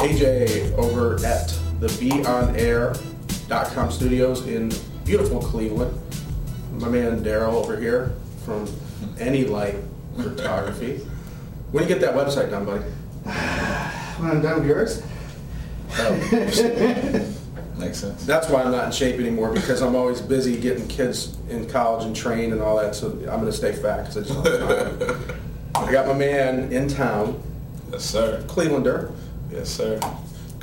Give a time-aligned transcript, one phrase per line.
[0.00, 1.86] AJ over at the
[3.48, 4.72] BeOnAir.com studios in
[5.04, 5.98] beautiful Cleveland.
[6.72, 8.66] My man Daryl over here from
[9.18, 9.76] Any Light
[10.16, 10.96] Photography.
[11.70, 12.84] When you get that website done, buddy?
[14.14, 15.02] When I'm done with yours?
[15.98, 17.30] Oh.
[17.78, 18.24] Makes sense.
[18.24, 22.06] That's why I'm not in shape anymore because I'm always busy getting kids in college
[22.06, 22.94] and trained and all that.
[22.94, 25.40] So I'm going to stay fat because I just don't have time.
[25.74, 27.42] I got my man in town,
[27.90, 28.44] Yes, sir.
[28.46, 29.12] Clevelander.
[29.50, 29.98] Yes, sir.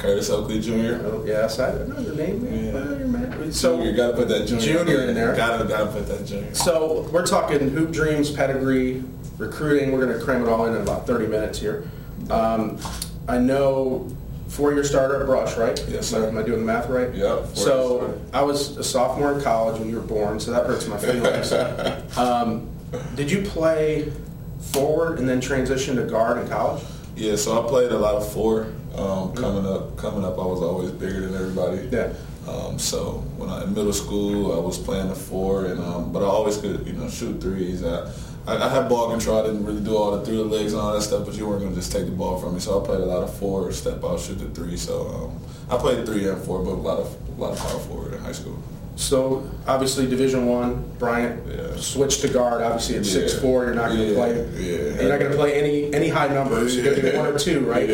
[0.01, 0.99] Curtis Oakley Jr.
[1.05, 2.43] Oh, yes, I don't know your name.
[2.45, 2.79] Yeah.
[2.79, 3.51] I know your man.
[3.51, 5.35] So you gotta put that junior, Junior in there.
[5.35, 6.53] Gotta gotta put that junior.
[6.55, 9.03] So we're talking hoop dreams, pedigree,
[9.37, 9.91] recruiting.
[9.91, 11.89] We're going to cram it all in in about 30 minutes here.
[12.29, 12.79] Um,
[13.27, 14.07] I know
[14.47, 15.83] four-year starter at Brush, right?
[15.87, 16.27] Yes, sir.
[16.27, 17.13] Am I doing the math right?
[17.13, 18.19] Yep, So.
[18.33, 21.51] I was a sophomore in college when you were born, so that hurts my feelings.
[22.17, 22.69] um,
[23.15, 24.11] did you play
[24.71, 26.83] forward and then transition to guard in college?
[27.15, 28.73] Yeah, so I played a lot of four.
[28.97, 31.87] Um, coming up, coming up, I was always bigger than everybody.
[31.91, 32.13] Yeah.
[32.47, 36.23] Um, so when I in middle school, I was playing the four, and um, but
[36.23, 37.83] I always could, you know, shoot threes.
[37.83, 38.11] I,
[38.47, 39.39] I, I had ball control.
[39.39, 41.47] I didn't really do all the through the legs and all that stuff, but you
[41.47, 42.59] weren't gonna just take the ball from me.
[42.59, 44.75] So I played a lot of four, step out, shoot the three.
[44.75, 45.39] So um,
[45.69, 48.19] I played three and four, but a lot of a lot of power forward in
[48.19, 48.57] high school.
[48.95, 51.75] So obviously Division One, Bryant Yeah.
[51.77, 52.61] switched to guard.
[52.61, 53.11] Obviously at Yeah.
[53.13, 54.15] six four, you're not going to Yeah.
[54.15, 54.49] play.
[54.57, 55.01] Yeah.
[55.01, 56.75] You're not going to play any any high numbers.
[56.75, 57.87] You're going to be one or two, right?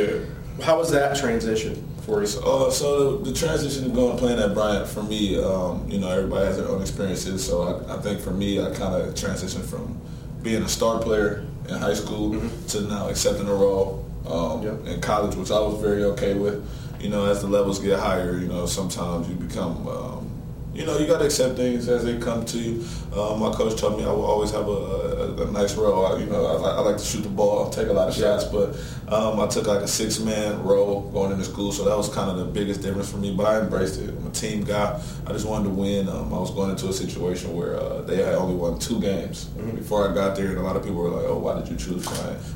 [0.61, 2.27] How was that transition for you?
[2.39, 6.09] Uh, so the, the transition of going playing at Bryant for me, um, you know,
[6.09, 7.45] everybody has their own experiences.
[7.45, 9.99] So I, I think for me, I kind of transitioned from
[10.41, 14.93] being a star player in high school to now accepting a role um, Yeah.
[14.93, 16.65] in college, which I was very okay with.
[16.99, 20.31] You know, as the levels get higher, you know, sometimes you become, um,
[20.77, 22.85] you know, you got to accept things as they come to you.
[23.11, 26.05] Uh, my coach told me I will always have a, a, a nice role.
[26.05, 28.13] I, you know, I, like- I like to shoot the ball, take a lot of
[28.15, 28.75] shots, but
[29.11, 32.29] um, I took like a six man role going into school, so that was kind
[32.29, 33.33] of the biggest difference for me.
[33.35, 34.09] But I embraced it.
[34.09, 35.01] I'm a team guy.
[35.25, 36.07] I just wanted to win.
[36.09, 39.45] Um, I was going into a situation where uh, they had only won two games
[39.75, 41.75] before I got there, and a lot of people were like, "Oh, why did you
[41.77, 42.05] choose?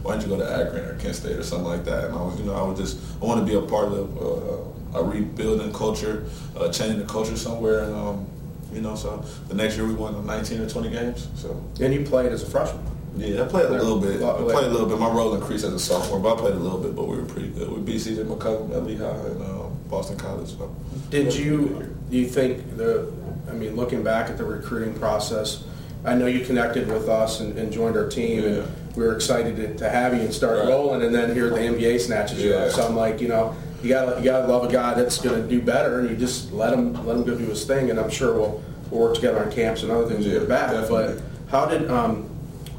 [0.03, 2.21] Why didn't you go to Akron or Kent State or something like that?" And I
[2.21, 5.03] was, you know, I was just I want to be a part of uh, a
[5.03, 6.25] rebuilding culture,
[6.57, 8.25] uh, changing the culture somewhere, and um,
[8.73, 11.27] you know, so the next year we won 19 or 20 games.
[11.35, 12.83] So And you played as a freshman.
[13.17, 14.21] yeah, I played a little bit.
[14.23, 14.97] I played a little bit.
[14.99, 16.95] My role increased as a sophomore, but I played a little bit.
[16.95, 17.69] But we were pretty good.
[17.71, 20.49] We beat CJ McCollum at Lehigh and uh, Boston College.
[20.57, 20.73] So.
[21.09, 23.11] Did you do you think the?
[23.49, 25.63] I mean, looking back at the recruiting process,
[26.05, 28.49] I know you connected with us and, and joined our team, Yeah.
[28.49, 30.69] and we were excited to, to have you and start Right.
[30.69, 31.01] rolling.
[31.01, 32.57] And then here the NBA snatches you Yeah.
[32.67, 32.71] up.
[32.71, 35.47] So I'm like, you know, you gotta you gotta love a guy that's going to
[35.47, 37.89] do better, and you just let him let him go do his thing.
[37.89, 40.71] And I'm sure we'll, we'll work together on camps and other things Yeah, you're back.
[40.71, 41.15] definitely.
[41.15, 42.29] But how did um,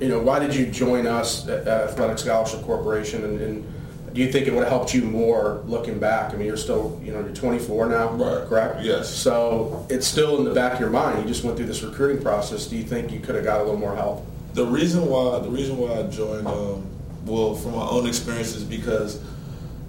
[0.00, 0.20] you know?
[0.20, 3.24] Why did you join us at at Athletic Scholarship Corporation?
[3.24, 3.72] And, and
[4.14, 6.32] do you think it would have helped you more looking back?
[6.34, 8.46] I mean, you're still you know you're 24 now, Right.
[8.48, 8.82] correct?
[8.82, 9.08] Yes.
[9.12, 11.18] So it's still in the back of your mind.
[11.20, 12.66] You just went through this recruiting process.
[12.66, 14.24] Do you think you could have got a little more help?
[14.54, 16.86] The reason why the reason why I joined, um,
[17.24, 19.18] well, from my own experiences, because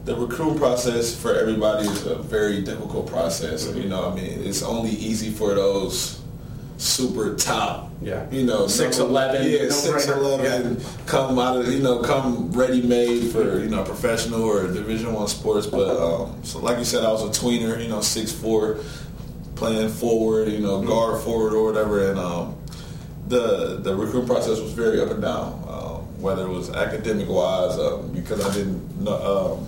[0.06, 3.74] the recruiting process for everybody is a very difficult process.
[3.74, 6.20] You know, I mean, it's only easy for those
[6.78, 7.90] super top.
[8.02, 8.30] Yeah.
[8.30, 10.18] You know, 6'11", Yeah, no six brainer.
[10.18, 10.82] eleven.
[11.06, 15.28] Come out of you know, come ready made for you know professional or Division One
[15.30, 15.68] sports.
[15.68, 17.82] But um, so, like you said, I was a tweener.
[17.82, 18.80] You know, six four,
[19.56, 20.50] playing forward.
[20.50, 22.58] You know, guard forward or whatever, and um,
[23.30, 25.64] the the recruit process was very up and down.
[25.70, 29.66] Um, whether it was academic wise, um, because I didn't know.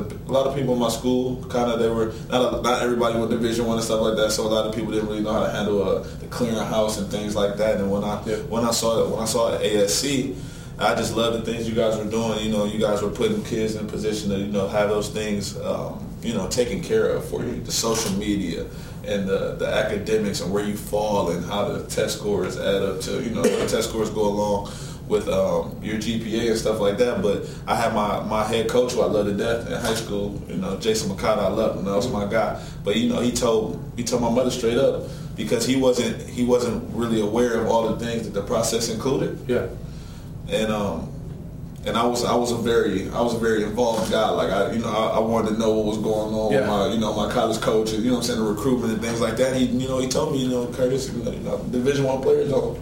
[0.00, 3.18] The, a lot of people in my school kind of they were not not everybody
[3.18, 4.30] went Division One and stuff like that.
[4.32, 7.08] So a lot of people didn't really know how to handle uh, the clearinghouse and
[7.10, 7.80] things like that.
[7.80, 8.36] And when I Yeah.
[8.48, 10.34] when I saw when I saw ASC,
[10.78, 12.38] I just love the things you guys were doing.
[12.44, 15.08] You know, you guys were putting kids in a position to you know have those
[15.08, 17.60] things um, you know taken care of for you.
[17.60, 18.66] The social media
[19.04, 23.00] and the, the academics and where you fall and how the test scores add up
[23.00, 24.70] to you know the test scores go along
[25.08, 27.22] with um, your GPA and stuff like that.
[27.22, 30.40] But I had my, my head coach who I loved to death in high school.
[30.48, 31.84] You know, Jason McConnell, I loved him.
[31.86, 32.62] That was my guy.
[32.84, 35.04] But you know, he told he told my mother straight up
[35.36, 39.38] because he wasn't he wasn't really aware of all the things that the process included.
[39.48, 39.66] Yeah.
[40.48, 41.12] And um,
[41.86, 44.28] and I was I was a very I was a very involved guy.
[44.30, 46.60] Like I you know I, I wanted to know what was going on Yeah.
[46.60, 47.92] with my you know my college coach.
[47.92, 49.56] You know what I'm saying the recruitment and things like that.
[49.56, 52.78] He you know he told me you know Curtis you know Division One players don't.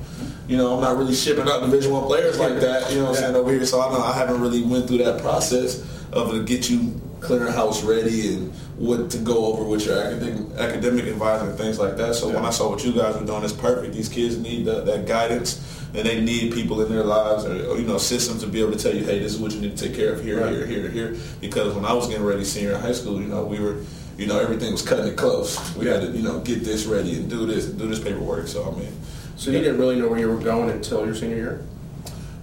[0.49, 2.91] You know, I'm not really shipping out Division One players like that.
[2.91, 4.99] You know what I'm saying over here, so I know I haven't really went through
[4.99, 5.81] that process
[6.13, 10.57] of to get you clearing house ready and what to go over with your academic
[10.59, 12.15] academic advisor and things like that.
[12.15, 13.95] So when I saw what you guys were doing, it's perfect.
[13.95, 15.61] These kids need that, that guidance
[15.95, 18.73] and they need people in their lives or, or, you know systems to be able
[18.73, 20.53] to tell you, hey, this is what you need to take care of here, Right.
[20.53, 21.17] here, here, here.
[21.41, 23.79] Because when I was getting ready senior in high school, you know, we were.
[24.19, 25.77] You know, everything was cutting it close.
[25.77, 28.49] We had to, you know, get this ready and do this and do this paperwork.
[28.49, 28.91] So, I mean,
[29.37, 31.67] So you didn't really know where you were going until your senior year?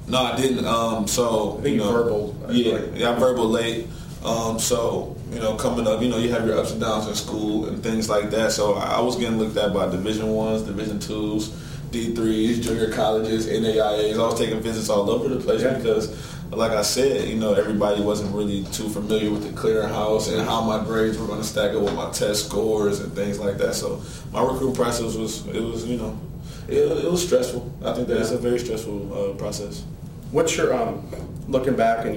[0.07, 0.65] No, I didn't.
[0.65, 2.99] Um, so I think you know, verbal, Yeah, think.
[2.99, 3.87] yeah, I verbal late.
[4.23, 7.15] Um, so you know, coming up, you know, you have your ups and downs in
[7.15, 8.51] school and things like that.
[8.51, 11.49] So I was getting looked at by Division ones, Division twos,
[11.91, 14.13] D threes, junior colleges, NAIAs.
[14.13, 15.73] I was taking visits all over the place Yeah.
[15.77, 16.15] because,
[16.51, 20.61] like I said, you know, everybody wasn't really too familiar with the clearinghouse and how
[20.61, 23.73] my grades were going to stack up with my test scores and things like that.
[23.73, 24.01] So
[24.31, 26.15] my recruiting process was, it was, you know,
[26.73, 27.71] it, it was stressful.
[27.83, 29.83] I think that it's a very stressful uh, process.
[30.31, 31.07] What's your um,
[31.47, 32.15] looking back and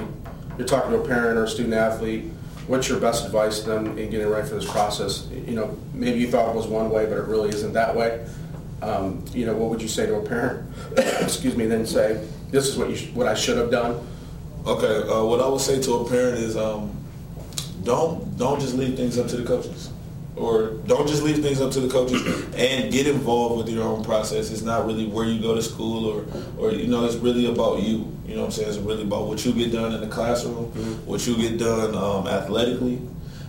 [0.58, 2.24] you're talking to a parent or a student athlete?
[2.66, 5.28] What's your best advice to them in getting ready for this process?
[5.30, 8.26] You know, maybe you thought it was one way, but it really isn't that way.
[8.82, 10.68] Um, you know, what would you say to a parent?
[10.96, 11.66] Excuse me.
[11.66, 14.04] Then say, "This is what you sh- what I should have done."
[14.66, 16.90] Okay, uh, what I would say to a parent is um,
[17.84, 19.90] don't don't just leave things up to the coaches,
[20.36, 22.22] or don't just leave things up to the coaches,
[22.54, 24.50] and get involved with your own process.
[24.50, 26.24] It's not really where you go to school, or
[26.58, 28.12] or you know, it's really about you.
[28.26, 28.68] You know what I'm saying?
[28.68, 30.66] It's really about what you get done in the classroom,
[31.06, 33.00] what you get done um, athletically.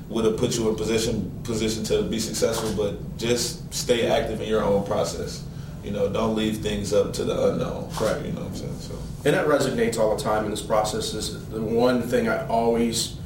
[0.10, 4.48] Would have put you in position position to be successful, but just stay active in
[4.48, 5.44] your own process.
[5.84, 7.90] You know, don't leave things up to the unknown.
[8.00, 8.26] Right.
[8.26, 8.80] You know what I'm saying?
[8.80, 8.96] So.
[9.26, 11.14] And that resonates all the time in this process.
[11.14, 13.17] Is the one thing I always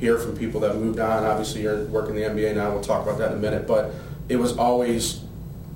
[0.00, 1.24] hear from people that moved on.
[1.24, 2.72] Obviously, you're working the NBA now.
[2.72, 3.66] We'll talk about that in a minute.
[3.68, 3.92] But
[4.28, 5.20] it was always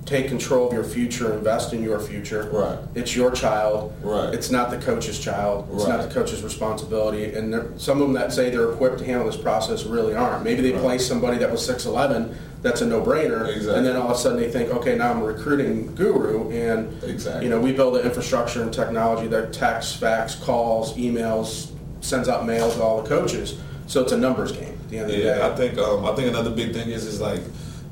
[0.05, 2.49] take control of your future, invest in your future.
[2.51, 2.77] Right.
[2.93, 3.91] It's your child.
[4.03, 4.33] Right.
[4.33, 5.67] It's not the coach's child.
[5.73, 7.33] It's not the coach's responsibility.
[7.33, 10.43] And there, some of them that say they're equipped to handle this process really aren't.
[10.43, 10.81] Maybe they Right.
[10.81, 13.47] place somebody that was 6'11", that's a no-brainer.
[13.47, 13.77] Exactly.
[13.77, 16.51] And then all of a sudden they think, okay, now I'm a recruiting guru.
[16.51, 17.45] And, Exactly.
[17.45, 21.69] you know, we build an infrastructure and technology that texts, fax, calls, emails,
[22.01, 23.55] sends out mail to all the coaches.
[23.87, 25.37] So it's a numbers game at the end of the day.
[25.37, 27.41] Yeah, I think um, I think another big thing is is like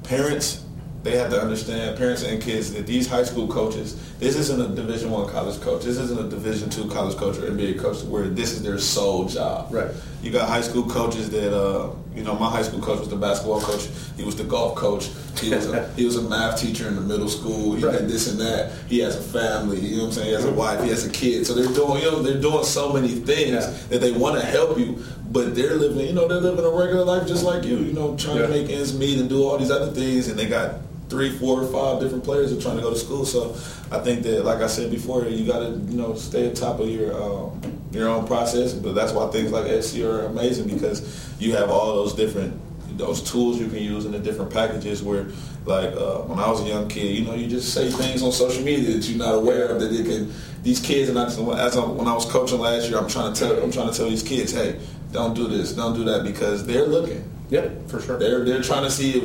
[0.04, 0.64] parents.
[1.04, 4.74] They have to understand, parents and kids, that these high school coaches, this isn't a
[4.74, 5.84] Division One college coach.
[5.84, 9.26] This isn't a Division Two college coach or NBA coach where this is their sole
[9.28, 9.68] job.
[9.74, 9.92] Right.
[10.24, 13.18] You got high school coaches that, uh, you know, my high school coach was the
[13.18, 13.90] basketball coach.
[14.16, 15.10] He was the golf coach.
[15.42, 17.76] He was a, he was a math teacher in the middle school.
[17.76, 18.00] He Right.
[18.00, 18.72] did this and that.
[18.88, 19.82] He has a family.
[19.82, 20.28] You know what I'm saying?
[20.28, 20.82] He has a wife.
[20.82, 21.46] He has a kid.
[21.46, 23.74] So they're doing, you know, they're doing so many things Yeah.
[23.90, 27.04] that they want to help you, but they're living, you know, they're living a regular
[27.04, 27.78] life just like you.
[27.80, 28.44] You know, trying Yeah.
[28.44, 30.76] to make ends meet and do all these other things, and they got
[31.10, 33.26] three, four, five different players that are trying to go to school.
[33.26, 33.56] So
[33.92, 36.80] I think that, like I said before, you got to, you know, stay at top
[36.80, 37.62] of your um,
[37.94, 38.74] your own process.
[38.74, 42.60] But that's why things like SC are amazing because you have all those different
[42.98, 45.26] those tools you can use in the different packages where
[45.66, 48.32] like uh, when I was a young kid, you know, you just say things on
[48.32, 50.32] social media that you're not aware of that it can
[50.62, 53.40] these kids and I as I, when I was coaching last year, I'm trying to
[53.40, 54.80] tell I'm trying to tell these kids, hey,
[55.12, 57.30] don't do this, don't do that because they're looking.
[57.50, 58.18] yeah, for sure.
[58.18, 59.20] They're they're trying to see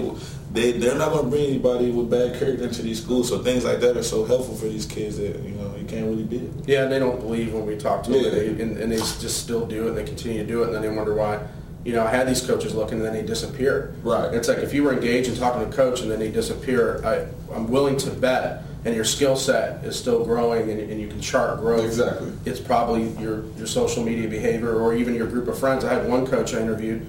[0.53, 3.29] they they're not going to bring anybody with bad character into these schools.
[3.29, 5.58] So things like that are so helpful for these kids that you know
[5.93, 6.51] really beat it.
[6.67, 8.29] Yeah, and they don't believe when we talk to them, Yeah.
[8.29, 10.67] and, they, and, and they just still do it, and they continue to do it,
[10.67, 11.41] and then they wonder why.
[11.85, 13.95] You know, I had these coaches looking, and then they disappear.
[14.03, 14.35] Right.
[14.35, 17.01] It's like if you were engaged and talking to a coach, and then they disappear.
[17.05, 21.09] I, I'm willing to bet, and your skill set is still growing, and, and you
[21.09, 21.85] can chart growth.
[21.85, 22.33] Exactly.
[22.45, 25.85] It's probably your your social media behavior, or even your group of friends.
[25.85, 27.07] I had one coach I interviewed.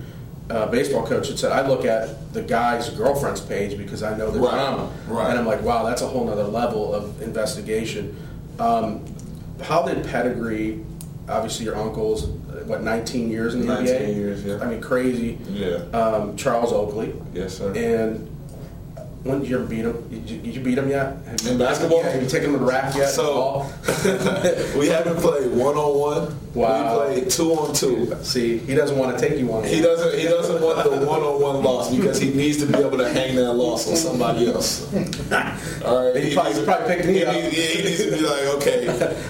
[0.50, 4.32] Uh, baseball coach that said I look at the guy's girlfriend's page because I know
[4.32, 4.50] the Right.
[4.50, 5.30] drama, Right.
[5.30, 8.16] and I'm like, wow, that's a whole nother level of investigation.
[8.60, 9.04] Um,
[9.62, 10.84] how did pedigree?
[11.28, 12.28] Obviously, your uncle's
[12.66, 14.16] what 19 years in the 19 NBA.
[14.16, 14.60] years, yeah.
[14.60, 15.38] I mean, crazy.
[15.50, 15.78] Yeah.
[15.94, 17.14] Um, Charles Oakley.
[17.34, 17.74] Yes, sir.
[17.76, 18.29] And
[19.24, 20.08] when did you ever beat him?
[20.10, 21.18] Did you, did you beat him yet?
[21.28, 22.00] Have you- In basketball?
[22.04, 23.10] Yeah, have you taken him to the rack yet?
[23.10, 23.66] So-
[24.80, 26.40] we haven't played one on one.
[26.56, 27.08] Wow.
[27.10, 28.16] We played two on two.
[28.24, 29.64] See, he doesn't want to take you on.
[29.66, 30.18] He doesn't.
[30.18, 33.54] He doesn't want the one-on-one loss because he needs to be able to hang that
[33.54, 34.92] loss on somebody else.
[35.86, 36.24] All right.
[36.24, 37.34] He probably- probably picked me he, up.
[37.36, 38.86] needs- he needs to be like, okay,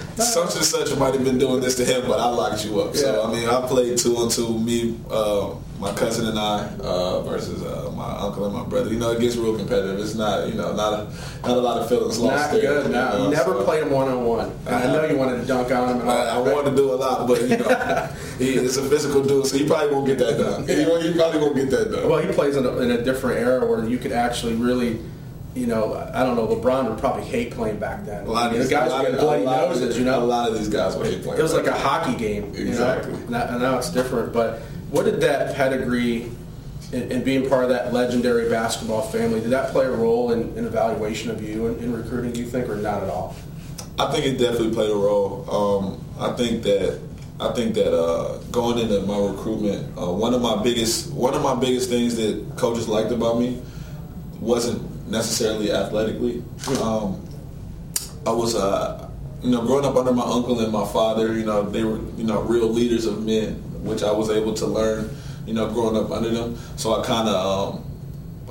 [0.16, 2.96] such and such might have been doing this to him, but I locked you up.
[2.96, 3.28] So Yeah.
[3.28, 4.58] I mean, I played two on two.
[4.60, 8.92] Me, uh, my cousin and I uh, versus uh, my uncle and my brother.
[8.92, 9.98] You know, it gets real competitive.
[10.00, 11.04] It's not, you know, not a
[11.44, 12.36] not a lot of feelings lost.
[12.36, 12.88] Not there, good.
[12.88, 14.52] you No, know, you never so- played him one on one.
[14.68, 16.10] I know you wanted to dunk on him.
[16.10, 18.10] I, I wanted to do a lot, but you know,
[18.40, 20.68] he is a physical dude, so he probably won't get that done.
[20.68, 22.10] You he probably won't get that done.
[22.10, 25.00] Well, he plays in a, in a different era where you could actually really,
[25.56, 26.46] you know, I don't know.
[26.48, 28.26] LeBron would probably hate playing back then.
[28.28, 30.04] a lot of these the guys a lot of- bloody a lot of- noses, you
[30.04, 30.22] know.
[30.22, 31.40] A lot of these guys would hate playing.
[31.40, 32.54] It was like a hockey game.
[32.54, 32.70] you know?
[32.72, 33.14] Exactly.
[33.30, 34.34] Now- and now it's different.
[34.34, 36.32] But what did that pedigree
[36.92, 40.58] and, and being part of that legendary basketball family, did that play a role in,
[40.58, 43.36] in evaluation of you in, in recruiting, do you think, or not at all?
[44.00, 45.46] I think it definitely played a role.
[45.50, 47.00] Um, I think that
[47.42, 51.42] I think that uh, going into my recruitment, uh, one of my biggest one of
[51.42, 53.62] my biggest things that coaches liked about me
[54.40, 56.44] wasn't necessarily athletically.
[56.82, 57.26] Um,
[58.26, 59.10] I was, uh,
[59.42, 61.34] you know, growing up under my uncle and my father.
[61.34, 64.66] You know, they were, you know, real leaders of men, which I was able to
[64.66, 65.10] learn.
[65.46, 66.60] You know, growing up under them.
[66.76, 67.84] So I kind of, um,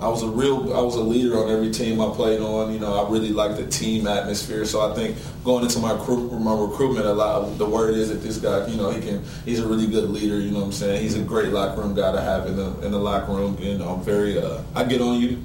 [0.01, 2.73] I was a real, I was a leader on every team I played on.
[2.73, 4.65] You know, I really liked the team atmosphere.
[4.65, 7.57] So I think going into my recruit, my recruitment, a lot.
[7.57, 10.41] The word is that this guy, you know, he can, he's a really good leader.
[10.41, 11.03] You know what I'm saying?
[11.03, 13.57] He's a great locker room guy to have in the in the locker room.
[13.61, 15.43] You know, I'm very, uh, I get on you,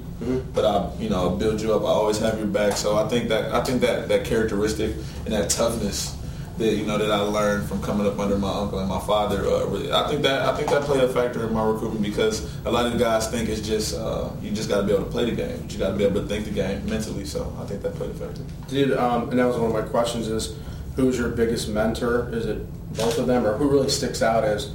[0.54, 1.82] but I, you know, build you up.
[1.82, 2.76] I always have your back.
[2.76, 6.16] So I think that I think that that characteristic and that toughness
[6.58, 9.40] that you know that I learned from coming up under my uncle and my father.
[9.44, 12.48] Uh, really, I think that I think that played a factor in my recruitment because
[12.64, 15.04] a lot of the guys think it's just uh, you just got to be able
[15.04, 17.24] to play the game, but you got to be able to think the game mentally.
[17.24, 18.42] So I think that played a factor.
[18.68, 20.56] Did um, and that was one of my questions: is
[20.96, 22.32] who's your biggest mentor?
[22.32, 22.58] Is it
[22.94, 24.70] both of them, or who really sticks out as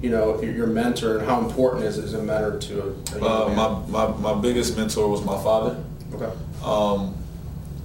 [0.00, 3.48] you know your your mentor, and how important is is a mentor to a, Uh,
[3.48, 3.56] man?
[3.90, 5.76] my, my my biggest mentor was my father.
[6.14, 6.30] okay.
[6.64, 7.16] Um,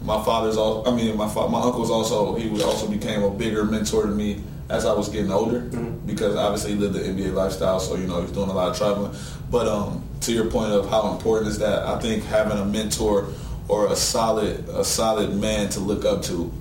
[0.03, 3.29] my father's also, I mean, my fa- my uncle's also, he was also became a
[3.29, 5.61] bigger mentor to me as I was getting older
[6.05, 8.77] because obviously he lived the NBA lifestyle, so you know he's doing a lot of
[8.77, 9.15] traveling.
[9.49, 13.27] But um, to your point of how important is that, I think having a mentor
[13.67, 16.51] or a solid a solid man to look up to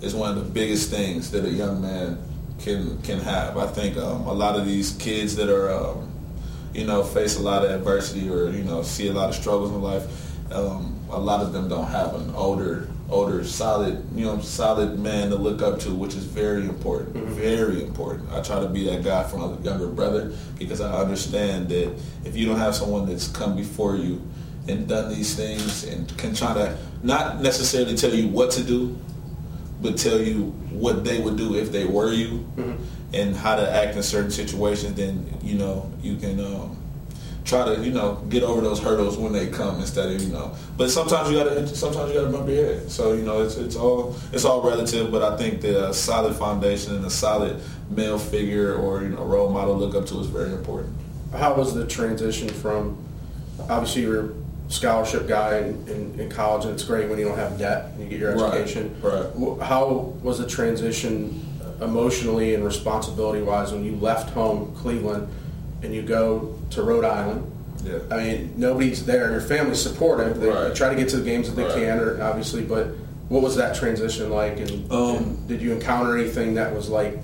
[0.00, 2.18] is one of the biggest things that a young man
[2.58, 3.56] can can have.
[3.56, 6.12] I think um, a lot of these kids that are um,
[6.76, 9.70] you know, face a lot of adversity or, you know, see a lot of struggles
[9.70, 10.04] in life,
[10.52, 15.30] um, a lot of them don't have an older, older, solid, you know, solid man
[15.30, 18.30] to look up to, which is very important, very important.
[18.32, 21.94] I try to be that guy for my younger brother because I understand that
[22.24, 24.20] if you don't have someone that's come before you
[24.68, 28.98] and done these things and can try to not necessarily tell you what to do,
[29.80, 32.44] but tell you what they would do if they were you
[33.12, 36.76] and how to act in certain situations, then you know you can um,
[37.46, 40.52] try to you know get over those hurdles when they come instead of you know.
[40.76, 42.90] But sometimes you gotta sometimes you gotta bump your head.
[42.90, 45.10] So you know it's it's all it's all relative.
[45.10, 47.60] But I think that a uh, solid foundation and a solid
[47.90, 50.92] male figure or you know role model to look up to is very important.
[51.32, 52.98] How was the transition from
[53.70, 54.34] obviously you're a
[54.68, 58.02] scholarship guy in, in, in college and it's great when you don't have debt and
[58.02, 58.94] you get your education.
[59.00, 59.26] right.
[59.38, 59.88] Wh- How
[60.22, 61.40] was the transition
[61.80, 65.28] emotionally and responsibility wise when you left home Cleveland
[65.86, 67.50] and you go to Rhode Island?
[67.84, 67.98] Yeah.
[68.10, 69.30] I mean, nobody's there.
[69.30, 70.40] Your family's supportive.
[70.40, 70.74] They, Right.
[70.74, 71.74] try to get to the games that they Right.
[71.74, 72.62] can, or obviously.
[72.62, 72.88] But
[73.28, 74.58] what was that transition like?
[74.60, 77.18] And, Um, and did you encounter anything that was like,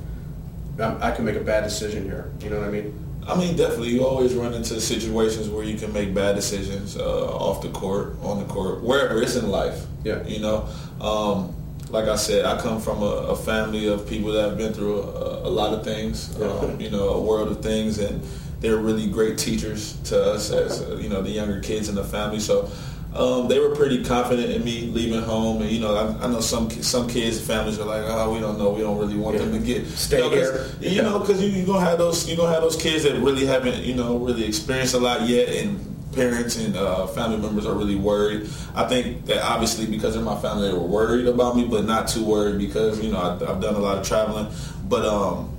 [0.81, 2.31] I, I can make a bad decision here?
[2.41, 2.95] You know what I mean?
[3.27, 7.27] I mean, definitely, you always run into situations where you can make bad decisions uh,
[7.27, 9.87] off the court, on the court, wherever it's in life.
[10.05, 10.25] Yeah.
[10.27, 10.65] You know,
[11.01, 11.55] um,
[11.91, 15.03] like I said, I come from a, a family of people that have been through
[15.03, 16.35] a, a lot of things.
[16.41, 18.21] Um, you know, a world of things, and
[18.63, 22.05] they're really great teachers to us as uh, you know the younger kids in the
[22.05, 22.41] family.
[22.41, 22.71] So.
[23.15, 26.41] Um, they were pretty confident in me leaving home, and you know, I, I know
[26.41, 29.37] some some kids, and families are like, "Oh, we don't know, we don't really want
[29.37, 30.71] them to get Stay you know, here.
[30.81, 33.45] You know, because you, you're gonna have those you're gonna have those kids that really
[33.45, 35.79] haven't you know really experienced a lot yet, and
[36.13, 38.49] parents and uh, family members are really worried.
[38.75, 42.09] I think that obviously because of my family, they were worried about me, but not
[42.09, 44.47] too worried because you know I, I've done a lot of traveling.
[44.89, 45.52] But um,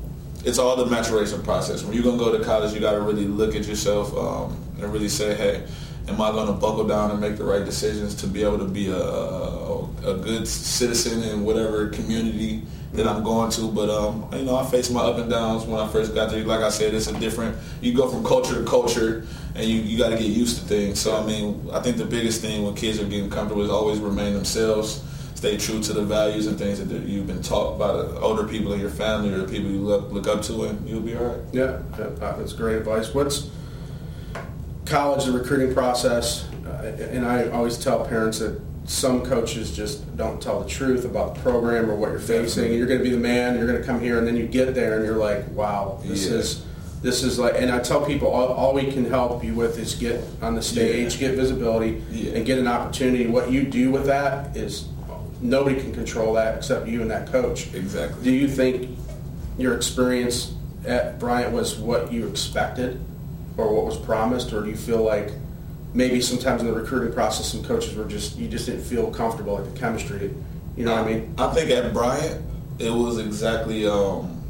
[0.44, 1.84] it's all the maturation process.
[1.84, 4.92] When you're gonna go to college, you got to really look at yourself um, and
[4.92, 5.64] really say, hey.
[6.06, 8.90] Am I to buckle down and make the right decisions to be able to be
[8.90, 13.72] a, a, a good citizen in whatever community that I'm going to?
[13.72, 16.44] But um, you know, I faced my up and downs when I first got there.
[16.44, 17.58] Like I said, it's a different.
[17.80, 21.00] You go from culture to culture, and you, you got to get used to things.
[21.00, 24.00] So I mean, I think the biggest thing when kids are getting comfortable is always
[24.00, 25.02] remain themselves.
[25.44, 28.72] Stay true to the values and things that you've been taught by the older people
[28.72, 31.26] in your family or the people you look, look up to, and you'll be all
[31.26, 31.40] right.
[31.52, 33.14] Yeah, uh, that's great advice.
[33.14, 33.50] What's
[34.86, 36.48] college, the recruiting process?
[36.66, 41.36] Uh, and I always tell parents that some coaches just don't tell the truth about
[41.36, 42.72] the program or what you're facing.
[42.72, 43.58] You're going to be the man.
[43.58, 46.26] You're going to come here, and then you get there, and you're like, "Wow, this
[46.26, 46.38] Yeah.
[46.38, 46.62] is
[47.02, 49.94] this is like, and I tell people all, all we can help you with is
[49.94, 51.28] get on the stage, Yeah.
[51.28, 52.32] get visibility, Yeah.
[52.36, 53.28] and get an opportunity.
[53.28, 54.86] What you do with that is
[55.44, 57.74] nobody can control that except you and that coach.
[57.74, 58.24] Exactly.
[58.24, 58.98] Do you think
[59.58, 60.54] your experience
[60.86, 63.00] at Bryant was what you expected
[63.58, 65.32] or what was promised, or do you feel like
[65.94, 69.56] maybe sometimes in the recruiting process some coaches were just you just didn't feel comfortable
[69.56, 70.34] like the chemistry?
[70.76, 71.36] You know what I mean?
[71.38, 72.42] I think at Bryant,
[72.80, 74.44] it was exactly um,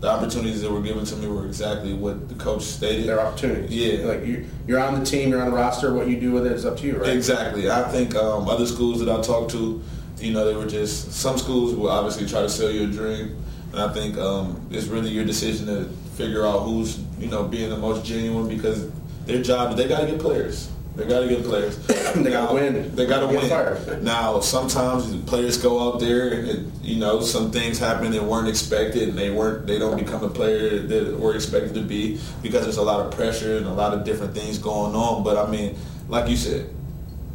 [0.00, 3.06] the opportunities that were given to me were exactly what the coach stated.
[3.06, 3.70] Their opportunities.
[3.70, 4.06] Yeah.
[4.06, 5.92] Like you, you're on the team, you're on the roster.
[5.92, 7.10] What you do with it is up to you, right?
[7.10, 7.70] Exactly.
[7.70, 9.82] I think um, other schools that I talked to,
[10.20, 13.36] you know, they were just some schools will obviously try to sell you a dream,
[13.72, 15.84] and I think um, it's really your decision to
[16.16, 18.90] figure out who's you know being the most genuine because
[19.26, 20.70] their job is they got to get players.
[20.96, 21.78] They got to get players.
[21.86, 22.96] They gotta win.
[22.96, 23.48] They got to win.
[23.48, 24.02] fired.
[24.02, 28.24] Now, sometimes the players go out there and it, you know some things happen that
[28.24, 29.68] weren't expected, and they weren't.
[29.68, 33.12] They don't become the player that were expected to be because there's a lot of
[33.12, 35.22] pressure and a lot of different things going on.
[35.22, 35.76] But I mean,
[36.08, 36.68] like you said,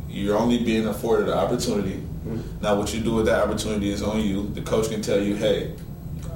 [0.09, 2.02] you're only being afforded the opportunity.
[2.61, 4.47] Now, what you do with that opportunity is on you.
[4.53, 5.73] The coach can tell you, "Hey,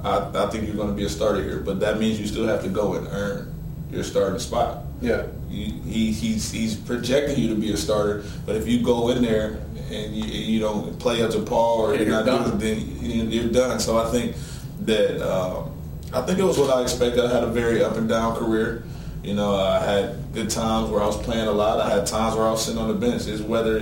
[0.04, 2.46] I, I think you're going to be a starter here," but that means you still
[2.46, 3.54] have to go and earn
[3.90, 4.84] your starting spot.
[5.00, 5.26] Yeah.
[5.48, 9.22] You, he, he's he's projecting you to be a starter, but if you go in
[9.22, 12.58] there and you, you don't play up to par or Yeah, you're you're not done.
[12.58, 13.80] doing, then you- you're done.
[13.80, 14.36] So I think
[14.82, 15.70] that um,
[16.12, 17.24] I think it was what I expected.
[17.24, 18.84] I had a very up and down career.
[19.22, 21.80] You know, I had good times where I was playing a lot.
[21.80, 23.26] I had times where I was sitting on the bench.
[23.26, 23.78] It's whether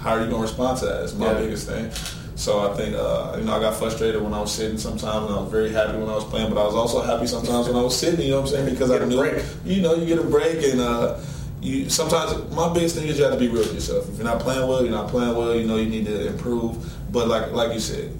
[0.00, 1.04] how are you going to respond to that?
[1.04, 1.38] It's my Yeah.
[1.40, 1.90] biggest thing.
[2.36, 5.34] So I think uh, you know I got frustrated when I was sitting sometimes, and
[5.34, 6.48] I was very happy when I was playing.
[6.52, 8.20] But I was also happy sometimes when I was sitting.
[8.24, 8.70] You know what I'm saying?
[8.70, 9.44] Because Get I a knew, break.
[9.64, 11.18] you know, you get a break, and uh,
[11.60, 14.08] you sometimes my biggest thing is you have to be real with yourself.
[14.08, 15.54] If you're not playing well, you're not playing well.
[15.54, 16.78] You know, you need to improve.
[17.12, 18.10] But like like you said,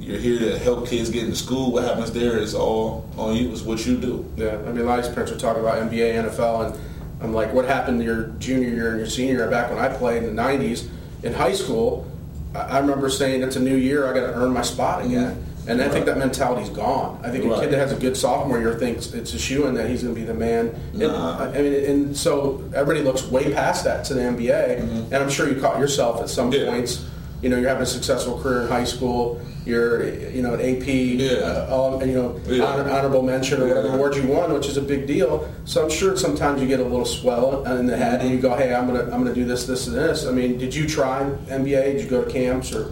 [0.00, 1.70] you're here to help kids get into school.
[1.70, 3.52] What happens there is all on you.
[3.52, 4.26] It's what you do.
[4.36, 6.80] Yeah, I mean, a lot of these parents are talking about NBA, NFL, and
[7.22, 9.50] I'm like, what happened to your junior year and your senior year?
[9.50, 10.88] Back when I played in the '90s
[11.22, 12.06] in high school,
[12.54, 15.46] I remember saying it's a new year, I got to earn my spot again.
[15.68, 17.20] And I think that mentality's gone.
[17.22, 19.74] I think a kid that has a good sophomore year thinks it's a shoe in
[19.74, 20.74] that he's going to be the man.
[20.92, 21.38] And, Nah.
[21.38, 24.80] I mean, and so everybody looks way past that to the NBA.
[24.80, 25.14] Mm-hmm.
[25.14, 26.64] And I'm sure you caught yourself at some Yeah.
[26.68, 27.04] points.
[27.42, 29.40] You know, you're having a successful career in high school.
[29.66, 30.86] You're, you know, an AP,
[31.18, 31.38] Yeah.
[31.68, 32.64] uh, you know, Yeah.
[32.64, 33.94] honor, honorable mention or whatever Yeah.
[33.94, 35.44] award you won, which is a big deal.
[35.64, 38.54] So I'm sure sometimes you get a little swell in the head, and you go,
[38.54, 41.26] "Hey, I'm gonna, I'm gonna do this, this, and this." I mean, did you try
[41.50, 41.92] NBA?
[41.92, 42.86] Did you go to camps or?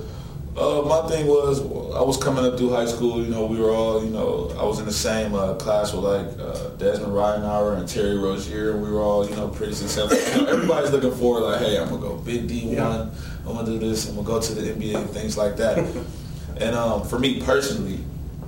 [0.56, 1.60] Uh, my thing was,
[1.94, 3.22] I was coming up through high school.
[3.22, 6.04] You know, we were all, you know, I was in the same uh, class with
[6.04, 10.48] like uh, Desmond Ridenauer and Terry Rozier, and we were all, you know, pretty successful.
[10.48, 13.10] Everybody's looking forward, like, hey, I'm gonna go big D one.
[13.46, 14.08] I'm gonna do this.
[14.08, 15.78] I'm gonna go to the NBA and things like that.
[16.58, 17.98] and um, for me personally,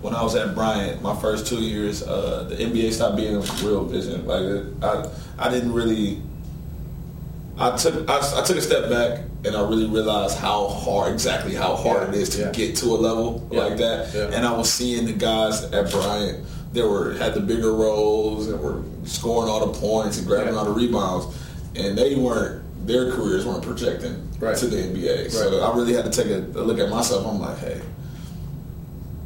[0.01, 3.41] when I was at Bryant, my first two years, uh, the NBA stopped being a
[3.65, 4.27] real vision.
[4.27, 6.21] Like, I, I didn't really.
[7.59, 11.55] I took I, I took a step back and I really realized how hard exactly
[11.55, 12.51] how hard it is to yeah.
[12.53, 14.15] get to a level Yeah, like that.
[14.15, 14.31] yeah.
[14.37, 18.59] And I was seeing the guys at Bryant that were had the bigger roles and
[18.61, 21.37] were scoring all the points and grabbing all the rebounds,
[21.77, 24.57] and they weren't their careers weren't projecting Right.
[24.57, 25.31] to the NBA.
[25.31, 25.63] So Right.
[25.73, 27.25] I really had to take a, a look at myself.
[27.27, 27.81] I'm like, hey,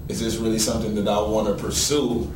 [0.09, 2.31] is this really something that I want to pursue,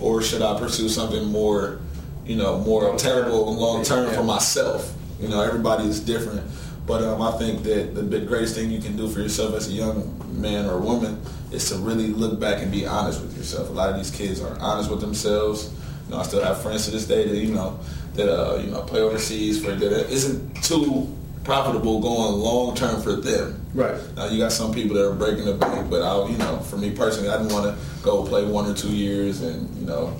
[0.00, 1.78] or should I pursue something more,
[2.26, 4.14] you know, more Long and long term Yeah.
[4.16, 4.94] for myself?
[5.20, 6.42] You know, everybody is different,
[6.86, 9.68] but um, I think that the big greatest thing you can do for yourself as
[9.68, 11.20] a young man or woman
[11.52, 13.68] is to really look back and be honest with yourself.
[13.68, 15.70] A lot of these kids aren't honest with themselves.
[16.08, 17.78] You know, I still have friends to this day that you know
[18.14, 21.06] that uh, you know play overseas for that isn't too
[21.44, 23.60] profitable going long term for them.
[23.74, 23.98] Right.
[24.16, 26.76] Now you got some people that are breaking the bank, but I, you know, for
[26.76, 30.16] me personally, I didn't want to go play one or two years, and you know,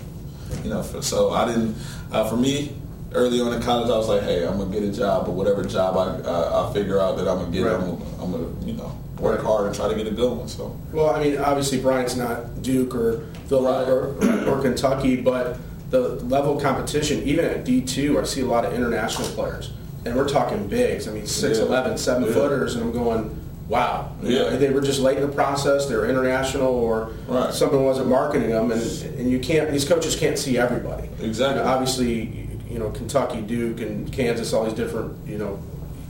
[0.64, 1.76] you know, for, so I didn't.
[2.10, 2.72] Uh, for me,
[3.12, 5.64] early on in college, I was like, hey, I'm gonna get a job, but whatever
[5.64, 7.74] job I uh, I figure out that I'm gonna get, Right.
[7.74, 9.46] I'm, gonna, I'm gonna you know work Right.
[9.46, 10.48] hard and try to get a good one.
[10.48, 15.58] So Well, I mean, obviously Bryant's not Duke or Villanova or, or Kentucky, but
[15.90, 19.70] the level of competition, even at D two, I see a lot of international players,
[20.04, 21.08] and we're talking bigs.
[21.08, 22.32] I mean, 6'11", 7 Yeah.
[22.32, 23.36] footers, and I'm going,
[23.68, 24.08] wow.
[24.22, 25.86] You know, they were just late in the process.
[25.86, 27.52] They were international, or Right.
[27.54, 28.82] someone wasn't marketing them, and
[29.18, 29.70] and you can't.
[29.70, 31.08] These coaches can't see everybody.
[31.22, 31.58] Exactly.
[31.60, 35.58] You know, obviously, you know, Kentucky, Duke, and Kansas, all these different, you know,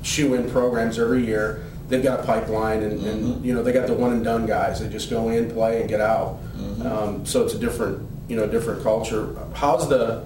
[0.02, 1.60] shoe-in programs every year.
[1.88, 4.80] They've got a pipeline, and, and you know, they got the one and done guys.
[4.80, 6.38] They just go in, play, and get out.
[6.84, 9.28] Um, so it's a different, you know, different culture.
[9.52, 10.22] How's the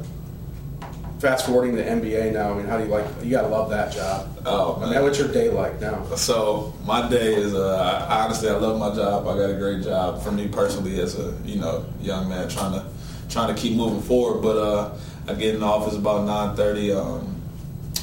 [1.18, 2.52] fast forwarding to the NBA now?
[2.52, 3.07] I mean, how do you like?
[3.22, 4.29] You gotta love that job.
[4.44, 5.02] Oh, I mean, man.
[5.02, 6.05] what's your day like now?
[6.16, 9.26] So my day is uh, honestly I love my job.
[9.26, 10.22] I got a great job.
[10.22, 12.85] For me personally, as a you know young man trying to
[13.29, 14.42] trying to keep moving forward.
[14.42, 14.94] But uh,
[15.29, 16.26] I get in the office about
[16.57, 16.96] 9:30.
[16.96, 17.33] Um,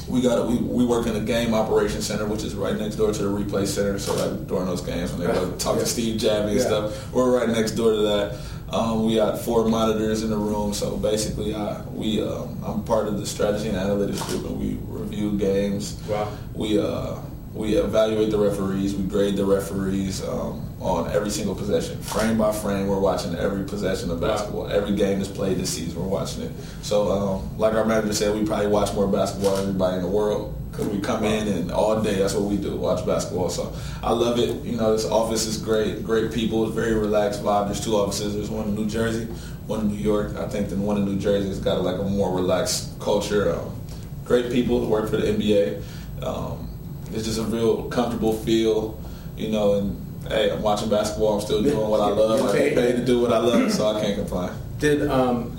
[0.08, 3.10] we got we, we work in the game operations center, which is right next door
[3.12, 3.98] to the replay center.
[3.98, 5.80] So like during those games when they go talk Yeah.
[5.82, 6.66] to Steve Javie and Yeah.
[6.66, 8.36] stuff, we're right next door to that.
[8.70, 13.06] Um, we got four monitors in the room, so basically, I, we um, I'm part
[13.06, 16.00] of the strategy and analytics group, and we review games.
[16.08, 16.32] Wow.
[16.54, 17.16] We uh,
[17.54, 22.50] we evaluate the referees, we grade the referees um, on every single possession, frame by
[22.50, 22.88] frame.
[22.88, 24.68] We're watching every possession of basketball.
[24.68, 26.52] Every game that's played this season, we're watching it.
[26.82, 30.08] So, um, like our manager said, we probably watch more basketball than everybody in the
[30.08, 33.48] world because we come in and all day that's what we do, watch basketball.
[33.48, 34.64] So I love it.
[34.64, 36.64] You know, this office is great, great people.
[36.66, 37.66] It's very relaxed vibe.
[37.66, 38.34] There's two offices.
[38.34, 39.26] There's one in New Jersey,
[39.68, 40.36] one in New York.
[40.36, 43.54] I think the one in New Jersey has got like a more relaxed culture.
[43.54, 43.80] Um,
[44.24, 45.82] great people who work for the NBA.
[46.24, 46.68] Um,
[47.12, 49.00] it's just a real comfortable feel,
[49.36, 49.74] you know.
[49.74, 51.34] And hey, I'm watching basketball.
[51.34, 52.52] I'm still doing what I love.
[52.52, 54.50] I get paid to do what I love, so I can't complain.
[54.80, 55.56] Did um,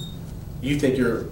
[0.62, 1.28] you think your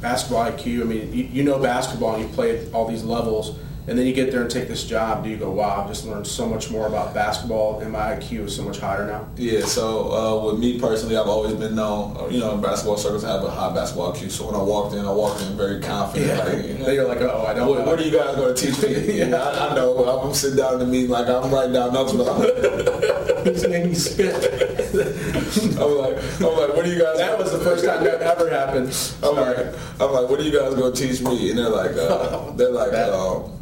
[0.00, 0.80] basketball IQ?
[0.82, 4.04] I mean, you, you know basketball and you play at all these levels, and then
[4.06, 5.22] you get there and take this job.
[5.22, 8.46] Do you go, "Wow, I've just learned so much more about basketball, and my IQ
[8.46, 9.28] is so much higher now"?
[9.36, 12.96] Yeah, so uh, with me personally, I've always been known, uh, you know, in basketball
[12.96, 14.30] circles, I have a high basketball IQ.
[14.32, 16.36] So when I walked in, I walked in very confident.
[16.38, 17.84] Like, you know, Then you're like, "Oh, I don't." what, know.
[17.86, 19.18] what are you guys going to teach me?
[19.18, 19.36] Yeah.
[19.36, 20.04] I, I know.
[20.04, 23.90] I'm sitting down in the meeting like I'm writing down notes, but I'm, He's making
[23.90, 24.34] me spit.
[25.78, 27.18] I'm like, I'm like, what are you guys?
[27.18, 28.88] That was the first time that ever happened.
[29.22, 29.58] I'm like,
[30.00, 31.50] I'm like, what are you guys going to teach me?
[31.50, 33.52] And they're like, uh, they're like, um,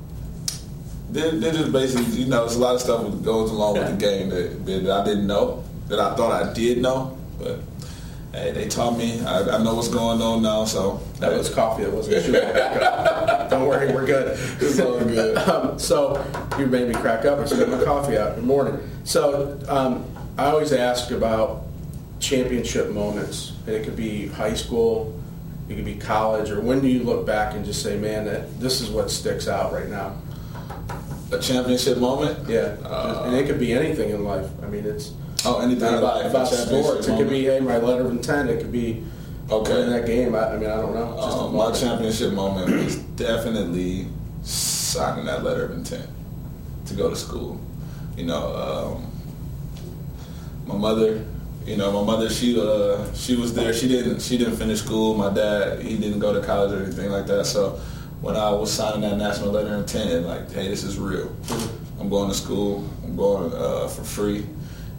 [1.11, 3.91] they're, they're just basically, you know, there's a lot of stuff that goes along with
[3.91, 7.61] the game that, that I didn't know, that I thought I did know, but
[8.35, 9.21] hey, they taught me.
[9.25, 11.85] I, I know what's going on now, so That was coffee.
[11.85, 12.33] That wasn't.
[13.51, 14.39] Don't worry, we're good.
[14.61, 15.39] It's all good.
[15.45, 16.25] Um, so
[16.59, 17.39] you made me crack up.
[17.39, 18.81] I spit my coffee out in the morning.
[19.05, 20.05] So um,
[20.39, 21.65] I always ask about
[22.19, 25.21] championship moments, and it could be high school,
[25.69, 28.59] it could be college, or when do you look back and just say, "Man, that
[28.59, 30.17] this is what sticks out right now."
[31.33, 32.49] a championship moment.
[32.49, 34.49] Yeah, Uh, and it could be anything in life.
[34.63, 35.13] I mean, it's
[35.47, 37.07] Oh, anything about, about, sports.
[37.07, 38.51] It could be, hey, my letter of intent.
[38.51, 39.03] It could be
[39.51, 39.73] Okay.
[39.75, 40.35] winning that game.
[40.35, 41.17] I, I mean, I don't know.
[41.23, 44.07] Just Um, my championship moment was definitely
[44.43, 46.09] signing that letter of intent
[46.87, 47.61] to go to school.
[48.17, 49.13] You know, um,
[50.67, 51.25] my mother.
[51.67, 52.31] You know, my mother.
[52.31, 53.73] She uh, she was there.
[53.75, 55.15] She didn't she didn't finish school.
[55.15, 57.45] My dad he didn't go to college or anything like that.
[57.47, 57.81] So
[58.23, 61.35] when I was signing that national letter of intent, like, hey, this is real.
[62.01, 62.89] I'm going to school.
[63.03, 64.47] I'm going uh, for free,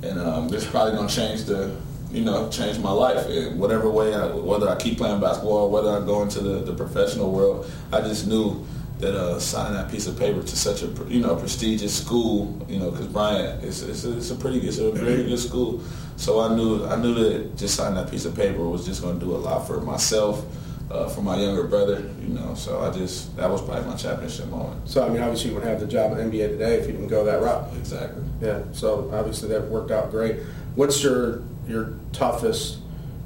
[0.06, 1.76] and um, this is probably gonna change the
[2.12, 4.14] you know, change my life in whatever way.
[4.14, 7.70] I, whether I keep playing basketball, or whether I go into the, the professional world,
[7.92, 8.66] I just knew
[9.00, 12.80] that uh, signing that piece of paper to such a you know prestigious school, you
[12.80, 15.82] know, because Bryant is it's, it's a pretty it's a very good school.
[16.16, 19.20] So I knew I knew that just signing that piece of paper was just going
[19.20, 20.46] to do a lot for myself,
[20.92, 22.54] uh, for my younger brother, you know.
[22.56, 24.88] So I just that was probably my championship moment.
[24.88, 27.08] So I mean, obviously, you wouldn't have the job at NBA today if you didn't
[27.08, 27.74] go that route.
[27.78, 28.24] Exactly.
[28.42, 28.64] Yeah.
[28.72, 30.42] So obviously, that worked out great.
[30.76, 32.80] What's your your toughest?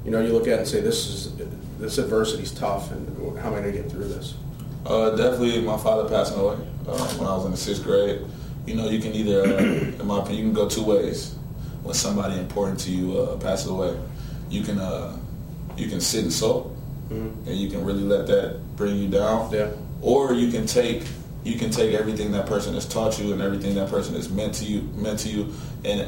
[0.04, 1.32] You know, you look at it and say, "This is
[1.78, 4.34] this adversity's tough, and how am I going to get through this?"
[4.86, 6.56] Uh, definitely, my father passing away
[6.88, 8.22] uh, when I was in the sixth grade.
[8.66, 11.34] You know, you can either, uh, in my opinion, you can go two ways.
[11.82, 13.98] When somebody important to you uh, passes away,
[14.50, 15.16] you can uh,
[15.76, 16.32] you can sit and
[17.10, 19.52] sulk, and you can really let that bring you down.
[19.52, 19.70] Yeah.
[20.00, 21.02] Or you can take
[21.42, 24.54] you can take everything that person has taught you and everything that person has meant
[24.54, 25.52] to you meant to you,
[25.84, 26.00] and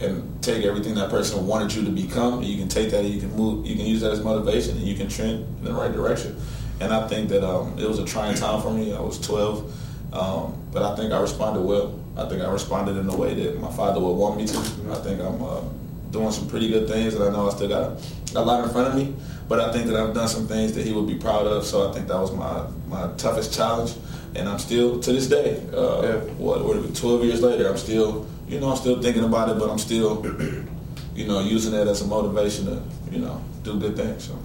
[0.00, 2.38] and take everything that person wanted you to become.
[2.38, 3.66] And you can take that and you can move.
[3.66, 6.36] You can use that as motivation, and you can trend in the right direction.
[6.80, 8.92] And I think that um, it was a trying time for me.
[8.92, 11.98] I was 12, um, but I think I responded well.
[12.16, 14.58] I think I responded in the way that my father would want me to.
[14.90, 15.62] I think I'm uh,
[16.10, 18.00] doing some pretty good things, and I know I still got
[18.34, 19.14] a lot in front of me.
[19.48, 21.64] But I think that I've done some things that he would be proud of.
[21.64, 23.94] So I think that was my my toughest challenge,
[24.34, 25.62] and I'm still to this day.
[25.72, 26.12] Uh, Yeah.
[26.38, 29.70] What, what 12 years later, I'm still you know I'm still thinking about it, but
[29.70, 30.24] I'm still
[31.14, 34.24] you know using that as a motivation to you know do good things.
[34.24, 34.38] So.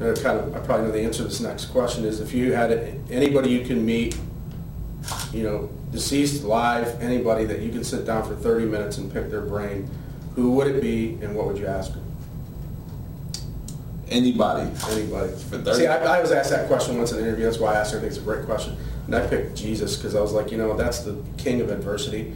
[0.00, 2.52] Uh, kind of, I probably know the answer to this next question is if you
[2.52, 2.72] had
[3.10, 4.18] anybody you can meet,
[5.32, 9.30] you know, deceased, live, anybody that you can sit down for 30 minutes and pick
[9.30, 9.88] their brain,
[10.34, 12.04] who would it be and what would you ask them?
[14.08, 14.70] Anybody.
[14.90, 15.32] Anybody.
[15.72, 17.44] See, I, I was asked that question once in an interview.
[17.44, 17.98] That's why I asked her.
[17.98, 18.76] I think it's a great question.
[19.06, 22.34] And I picked Jesus because I was like, you know, that's the king of adversity.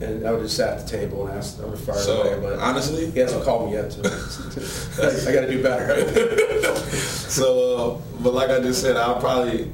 [0.00, 2.22] And I would just sat at the table and asked, I would have fired So
[2.22, 2.40] away.
[2.40, 3.92] But honestly, he hasn't called me yet.
[3.92, 4.00] So
[5.28, 6.64] I, got to do better.
[7.28, 9.70] So, uh, but like I just said, I'll probably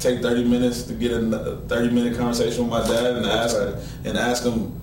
[0.00, 3.74] take 30 minutes to get a 30 minute conversation with my dad and ask right.
[4.04, 4.80] and ask him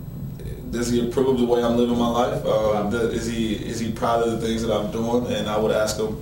[0.71, 2.45] does he approve of the way I'm living my life?
[2.45, 5.27] Um, does, is he is he proud of the things that I'm doing?
[5.34, 6.21] And I would ask him,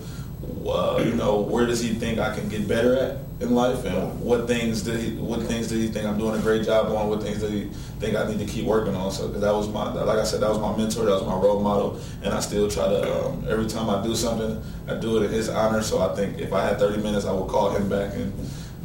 [0.67, 4.19] uh, you know, where does he think I can get better at in life, and
[4.19, 7.10] what things did he what things did he think I'm doing a great job on?
[7.10, 7.65] What things did he
[7.99, 9.12] think I need to keep working on?
[9.12, 11.36] So, because that was my like I said, that was my mentor, that was my
[11.36, 15.17] role model, and I still try to um, every time I do something, I do
[15.17, 15.81] it in his honor.
[15.81, 18.33] So I think if I had 30 minutes, I would call him back and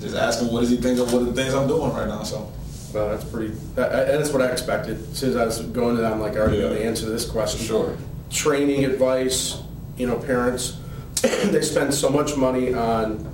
[0.01, 2.23] just ask him what does he think of what the things I'm doing right now.
[2.25, 2.53] So.
[2.93, 3.55] Well, that's pretty.
[3.75, 4.99] That, that's what I expected.
[5.11, 6.79] As soon as I was going to that, I'm like, I already know Yeah.
[6.79, 7.65] the answer to this question.
[7.67, 7.97] Sure.
[8.31, 9.63] Training advice.
[9.97, 10.79] You know, parents
[11.23, 13.29] they spend so much money on,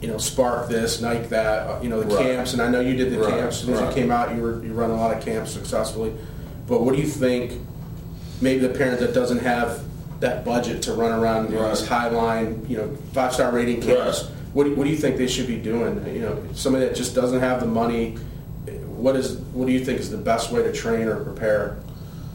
[0.00, 1.68] you know, Spark this, Nike that.
[1.68, 2.24] uh, You know, the Right.
[2.26, 3.56] camps, and I know you did the Right, camps.
[3.56, 3.88] As soon as right.
[3.88, 6.12] you came out, you were you run a lot of camps successfully.
[6.66, 7.52] But what do you think?
[8.40, 9.80] Maybe the parent that doesn't have
[10.20, 13.80] that budget to run around you know, these high line, you know, five star rating
[13.80, 14.28] camps.
[14.54, 16.02] What do, what do you think they should be doing?
[16.14, 18.16] You know, somebody that just doesn't have the money.
[18.96, 21.78] What is what do you think is the best way to train or prepare?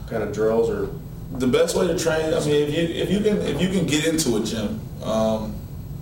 [0.08, 0.90] Kind of drills or
[1.38, 2.34] the best way to train.
[2.34, 5.56] I mean, if you if you can if you can get into a gym, um,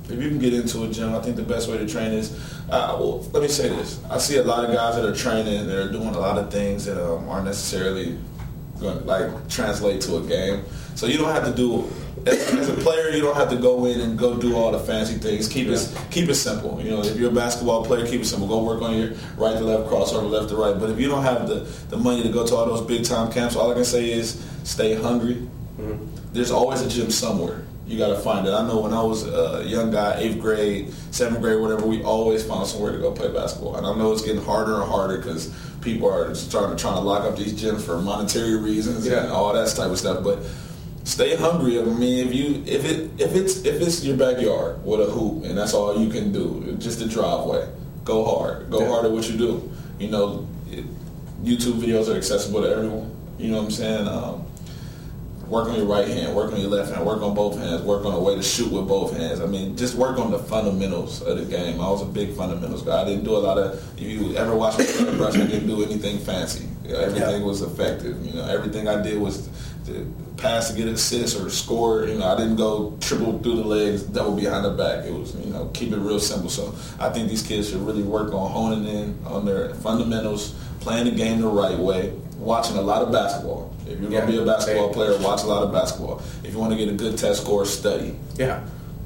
[0.06, 2.34] if you can get into a gym, I think the best way to train is.
[2.70, 5.68] Uh, well, let me say this: I see a lot of guys that are training,
[5.68, 8.18] that are doing a lot of things that um, aren't necessarily
[8.80, 10.64] going to like translate to a game.
[10.96, 11.90] So you don't have to do.
[12.26, 14.80] As, as a player, you don't have to go in and go do all the
[14.80, 15.48] fancy things.
[15.48, 16.80] Keep it keep it simple.
[16.82, 18.48] You know, if you're a basketball player, keep it simple.
[18.48, 20.78] Go work on your right to left crossover, left to right.
[20.80, 23.32] But if you don't have the, the money to go to all those big time
[23.32, 25.36] camps, all I can say is stay hungry.
[25.80, 26.06] Mm-hmm.
[26.34, 27.64] There's always a gym somewhere.
[27.88, 28.52] You got to find it.
[28.52, 32.46] I know when I was a young guy, eighth grade, seventh grade, whatever, we always
[32.46, 33.78] found somewhere to go play basketball.
[33.78, 35.48] And I know it's getting harder and harder because
[35.82, 39.24] people are starting to trying to lock up these gyms for monetary reasons Yeah.
[39.24, 40.24] and all that type of stuff.
[40.24, 40.44] But
[41.10, 41.80] stay hungry.
[41.80, 45.44] I mean, if you if it if it's if it's your backyard with a hoop
[45.46, 47.68] and that's all you can do, just the driveway,
[48.04, 48.70] go hard.
[48.70, 48.88] Go Yeah.
[48.90, 49.72] hard at what you do.
[50.00, 50.86] You know, it,
[51.44, 53.12] YouTube videos are accessible to everyone.
[53.38, 54.08] You know what I'm saying?
[54.08, 54.46] Um,
[55.48, 58.06] work on your right hand, work on your left hand, work on both hands, work
[58.06, 59.40] on a way to shoot with both hands.
[59.42, 61.82] I mean, just work on the fundamentals of the game.
[61.82, 63.02] I was a big fundamentals guy.
[63.02, 63.74] I didn't do a lot of.
[63.98, 64.86] If you ever watch me
[65.18, 66.68] brush, I didn't do anything fancy.
[66.88, 67.48] Everything Yeah.
[67.48, 68.24] was effective.
[68.26, 69.48] You know, everything I did was
[69.86, 70.06] to
[70.40, 72.06] pass to get an assist or score.
[72.06, 75.06] You know, I didn't go triple through the legs, double behind the back.
[75.06, 76.50] It was you know keep it real simple.
[76.50, 81.06] So I think these kids should really work on honing in on their fundamentals, playing
[81.06, 83.74] the game the right way, watching a lot of basketball.
[83.88, 84.22] If you're Yeah.
[84.22, 86.22] gonna be a basketball player, watch a lot of basketball.
[86.44, 88.16] If you want to get a good test score, study.
[88.38, 88.62] yeah,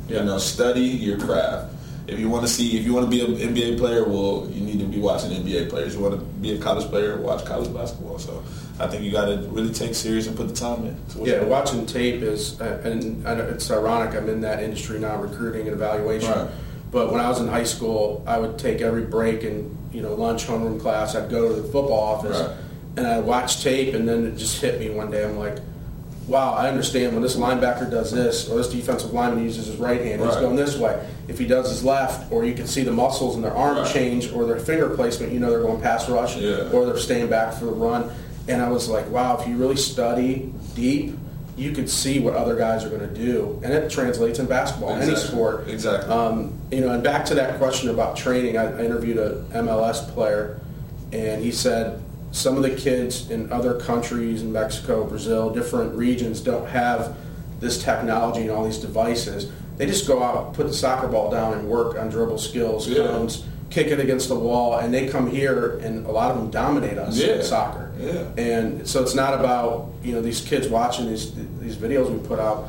[0.09, 1.71] You know, study your craft.
[2.05, 4.59] If you want to see, if you want to be an NBA player, well, you
[4.59, 5.95] need to be watching NBA players.
[5.95, 8.19] You want to be a college player, watch college basketball.
[8.19, 8.43] So
[8.79, 10.93] I think you got to really take serious and put the time in.
[11.15, 11.43] what yeah.
[11.43, 14.15] Watching tape is, uh, and it's ironic.
[14.15, 16.31] I'm in that industry now, recruiting and evaluation.
[16.31, 16.49] Right.
[16.91, 20.13] But when I was in high school, I would take every break and you know
[20.15, 21.15] lunch, homeroom class.
[21.15, 22.55] I'd go to the football office Right.
[22.97, 25.23] and I'd watch tape, and then it just hit me one day.
[25.23, 25.57] I'm like,
[26.27, 30.01] wow, I understand when this linebacker does this, or this defensive lineman uses his right
[30.01, 31.05] hand, he's going this way.
[31.27, 33.93] If he does his left, or you can see the muscles in their arm Right.
[33.93, 36.71] change, or their finger placement, you know they're going pass rush, Yeah.
[36.71, 38.09] or they're staying back for the run.
[38.47, 41.17] And I was like, wow, if you really study deep,
[41.55, 44.89] you could see what other guys are going to do, and it translates in basketball,
[44.95, 45.67] any sport.
[45.69, 46.09] Exactly.
[46.11, 50.07] Um, you know, and back to that question about training, I, I interviewed a MLS
[50.13, 50.59] player,
[51.11, 52.01] and he said
[52.31, 57.15] some of the kids in other countries, in Mexico, Brazil, different regions, don't have
[57.59, 59.51] this technology and all these devices.
[59.77, 63.05] They just go out, put the soccer ball down, and work on dribble skills, Yeah.
[63.05, 66.51] cones, kick it against the wall, and they come here, and a lot of them
[66.51, 67.35] dominate us Yeah.
[67.37, 67.89] in soccer.
[67.99, 68.23] Yeah.
[68.37, 72.39] And so it's not about you know these kids watching these these videos we put
[72.39, 72.65] out.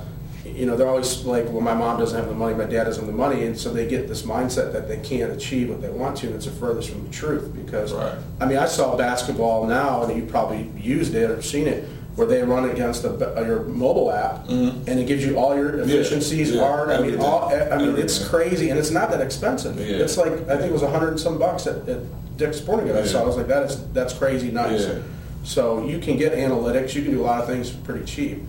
[0.46, 3.02] You know they're always like, well, my mom doesn't have the money, my dad doesn't
[3.04, 5.90] have the money, and so they get this mindset that they can't achieve what they
[5.90, 7.52] want to, and it's the furthest from the truth.
[7.54, 8.12] Because Right.
[8.40, 11.84] I mean, I saw basketball now, and you probably used it or seen it,
[12.16, 13.08] where they run against a,
[13.46, 16.58] your mobile app, and it gives you all your efficiencies, Mm-hmm.
[16.58, 16.90] yeah, hard.
[16.90, 19.78] I mean, all, I mean, it's crazy, and it's not that expensive.
[19.78, 19.96] Yeah.
[19.96, 21.98] It's like I think it was a hundred and some bucks at, at
[22.36, 23.08] Dick's Sporting Goods.
[23.10, 23.22] I saw.
[23.22, 24.86] I was like, that is that's crazy nice.
[24.86, 24.98] Yeah.
[25.42, 26.94] So you can get analytics.
[26.94, 28.42] You can do a lot of things pretty cheap.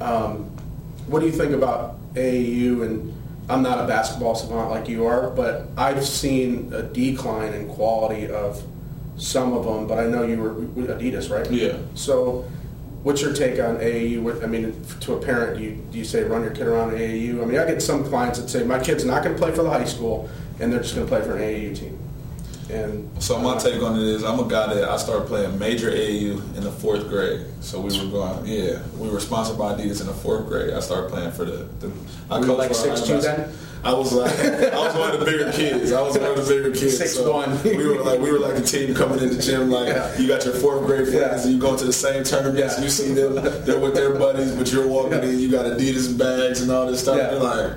[0.00, 0.44] Um,
[1.06, 2.82] what do you think about AAU?
[2.84, 3.14] And
[3.48, 8.28] I'm not a basketball savant like you are, but I've seen a decline in quality
[8.30, 8.62] of
[9.16, 9.86] some of them.
[9.88, 11.50] But I know you were with Adidas, right?
[11.50, 11.78] Yeah.
[11.94, 12.44] So,
[13.02, 14.22] what's your take on AAU?
[14.22, 16.92] What, I mean, to a parent, do you, do you say run your kid around
[16.92, 17.42] AAU?
[17.42, 19.62] I mean, I get some clients that say my kid's not going to play for
[19.62, 20.28] the high school,
[20.60, 21.98] and they're just going to play for an AAU team.
[22.70, 25.90] And So my take on it is, I'm a guy that I started playing major
[25.90, 27.46] AAU in the fourth grade.
[27.60, 30.74] So we were going, yeah, we were sponsored by Adidas in the fourth grade.
[30.74, 31.64] I started playing for the.
[31.80, 31.90] the
[32.30, 33.52] I coached like for 6'2" Ohio then?
[33.88, 35.92] I was like, I was one of the bigger kids.
[35.92, 36.98] I was one of the bigger kids.
[36.98, 37.62] Six so one.
[37.62, 39.70] We were like, we were like a team coming in the gym.
[39.70, 40.18] Like, Yeah.
[40.18, 41.42] you got your fourth grade friends, Yeah.
[41.42, 42.76] and you go to the same tournaments.
[42.76, 42.84] Yeah.
[42.84, 45.30] You see them, they're with their buddies, but you're walking Yeah.
[45.30, 45.38] in.
[45.38, 47.16] You got Adidas bags and all this stuff.
[47.16, 47.30] Yeah.
[47.32, 47.72] You're like,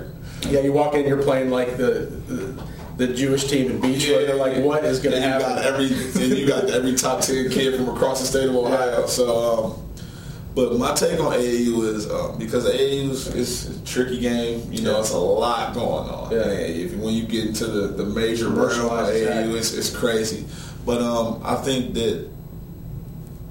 [0.50, 2.62] Yeah, you walk in, you're playing like the the,
[2.98, 4.26] the Jewish team in Beachwood.
[4.26, 5.48] They're like, what is going to you happen?
[5.56, 9.00] got every, and you got every top ten kid from across the state of Ohio.
[9.00, 9.06] Yeah.
[9.06, 9.24] So,
[9.74, 9.82] um,
[10.54, 14.70] but my take on AAU is um, because AAU is a tricky game.
[14.72, 16.30] You know, it's a lot going on.
[16.32, 16.48] Yeah.
[16.48, 20.44] If when you get into the the major realm of AAU, it's, it's crazy.
[20.84, 22.28] But um, I think that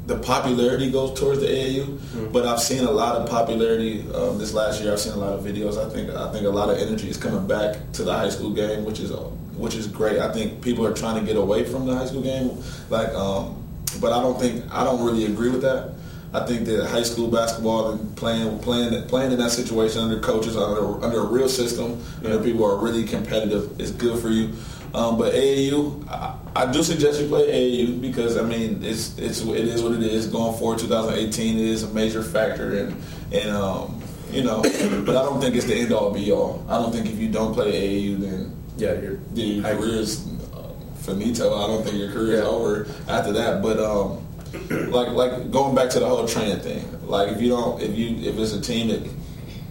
[0.08, 2.32] the popularity goes towards the AAU, Mm-hmm.
[2.34, 4.92] but I've seen a lot of popularity um, this last year.
[4.92, 5.78] I've seen a lot of videos.
[5.78, 8.52] I think I think a lot of energy is coming back to the high school
[8.52, 9.12] game, which is
[9.56, 10.20] which is great.
[10.20, 13.64] I think people are trying to get away from the high school game, like, um,
[14.02, 15.94] but I don't think I don't really agree with that.
[16.34, 20.56] I think that high school basketball and playing playing playing in that situation under coaches
[20.56, 24.54] under under a real system, under people who are really competitive is good for you.
[24.94, 29.42] Um, but AAU, I, I do suggest you play AAU because I mean it's it's
[29.42, 30.28] it is what it is.
[30.28, 32.96] Going forward, 2018 it is a major factor, and
[33.34, 34.62] and um, you know,
[35.06, 36.66] but I don't think it's the end all be all.
[36.70, 40.74] I don't think if you don't play AAU, then yeah, then your career is uh,
[40.96, 41.54] finito.
[41.62, 42.48] I don't think your career is Yeah.
[42.48, 43.62] over after that.
[43.62, 44.26] But um,
[44.70, 47.08] like like going back to the whole training thing.
[47.08, 49.10] Like if you don't, if you if it's a team that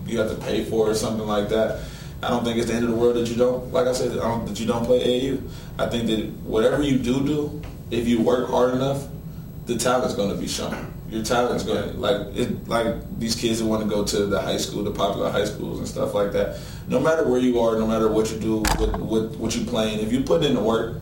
[0.06, 1.80] you have to pay for or something like that.
[2.22, 4.12] I don't think it's the end of the world that you don't, like I said,
[4.12, 4.98] I don't, that you don't play
[5.32, 5.38] AU.
[5.78, 9.06] I think that whatever you do do, if you work hard enough,
[9.64, 10.92] the talent's going to be shown.
[11.08, 14.40] Your talent's going to like it, like these kids that want to go to the
[14.40, 16.60] high school, the popular high schools and stuff like that.
[16.88, 20.00] No matter where you are, no matter what you do, what what, what you playing,
[20.00, 21.00] if you put in the work,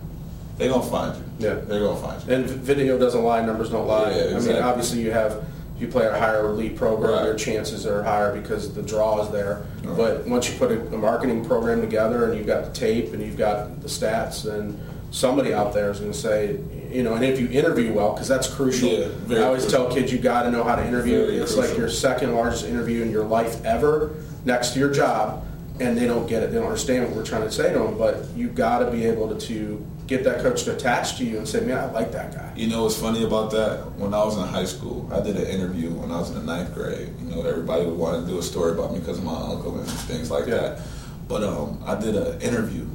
[0.59, 1.47] they're gonna find you.
[1.49, 1.55] Yeah.
[1.55, 2.35] they're gonna find you.
[2.35, 4.11] And video doesn't lie, numbers don't lie.
[4.11, 4.51] Yeah, exactly.
[4.53, 5.44] I mean, obviously you have
[5.77, 7.25] if you play a higher elite program, Right.
[7.25, 9.64] your chances are higher because the draw is there.
[9.85, 9.97] Right.
[9.97, 13.23] But once you put a, a marketing program together and you've got the tape and
[13.23, 14.79] you've got the stats, then
[15.12, 16.59] somebody out there is going to say,
[16.90, 18.88] you know, and if you interview well, because that's crucial.
[18.88, 19.87] Yeah, I always crucial.
[19.87, 21.27] tell kids you got to know how to interview.
[21.27, 21.71] Very it's crucial.
[21.71, 25.47] like your second largest interview in your life ever, next to your job,
[25.79, 26.51] and they don't get it.
[26.51, 27.97] They don't understand what we're trying to say to them.
[27.97, 31.37] But you got to be able to, to get that coach to attach to you
[31.38, 32.51] and say, man, I like that guy.
[32.57, 33.92] You know what's funny about that?
[33.99, 36.42] When I was in high school, I did an interview when I was in the
[36.42, 37.11] ninth grade.
[37.21, 39.79] You know, everybody would want to do a story about me because of my uncle
[39.79, 40.57] and things like Yeah.
[40.57, 40.81] that.
[41.29, 42.87] But um, I did an interview,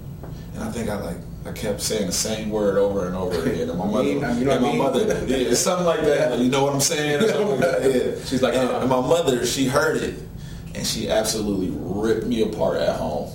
[0.55, 3.69] and I think I like I kept saying the same word over and over again.
[3.69, 4.77] And my mother, you know and my I mean?
[4.79, 6.39] mother, yeah, it's something like that.
[6.39, 7.21] You know what I'm saying?
[7.21, 7.81] Like that.
[8.17, 8.25] Yeah.
[8.25, 8.79] She's like, and, uh-uh.
[8.81, 10.15] and my mother, she heard it,
[10.73, 13.29] and she absolutely ripped me apart at home.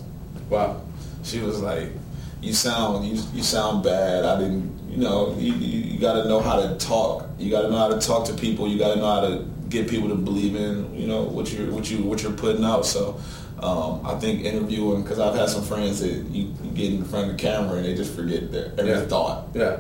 [0.51, 0.81] Wow.
[1.23, 1.91] She was like,
[2.41, 4.25] "You sound you, you sound bad.
[4.25, 4.77] I didn't.
[4.89, 7.29] You know, you, you, got to know how to talk.
[7.39, 8.67] You got to know how to talk to people.
[8.67, 11.71] You got to know how to get people to believe in you know what you
[11.71, 12.87] what you what you're putting out.
[12.87, 13.21] So."
[13.61, 17.29] Um, I think interviewing because I've had some friends that you, you get in front
[17.29, 19.07] of the camera and they just forget their every Yeah.
[19.07, 19.49] thought.
[19.53, 19.79] Yeah.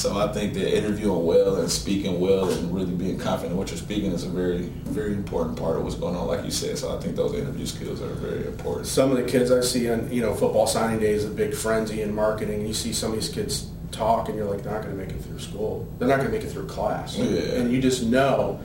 [0.00, 3.70] So I think that interviewing well and speaking well and really being confident in what
[3.70, 6.78] you're speaking is a very very important part of what's going on, like you said.
[6.78, 8.86] So I think those interview skills are very important.
[8.86, 11.52] Some of the kids I see on, you know, football signing day is a big
[11.52, 12.66] frenzy in marketing.
[12.66, 15.14] You see some of these kids talk, and you're like, they're not going to make
[15.14, 15.86] it through school.
[15.98, 17.18] They're not going to make it through class.
[17.18, 17.56] Yeah.
[17.56, 18.58] And you just know.